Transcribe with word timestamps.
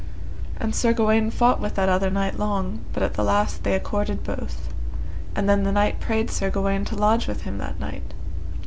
And 0.59 0.73
Sir 0.73 0.93
Gawaine 0.93 1.29
fought 1.29 1.59
with 1.61 1.75
that 1.75 1.87
other 1.87 2.09
knight 2.09 2.39
long, 2.39 2.79
but 2.91 3.03
at 3.03 3.13
the 3.13 3.23
last 3.23 3.61
they 3.63 3.75
accorded 3.75 4.23
both. 4.23 4.73
And 5.35 5.47
then 5.47 5.61
the 5.61 5.71
knight 5.71 5.99
prayed 5.99 6.31
Sir 6.31 6.49
Gawaine 6.49 6.85
to 6.85 6.95
lodge 6.95 7.27
with 7.27 7.43
him 7.43 7.59
that 7.59 7.79
night. 7.79 8.15